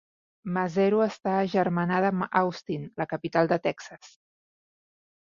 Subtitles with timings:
[0.53, 4.13] Maseru està agermanada amb Austin, la capital de Texas.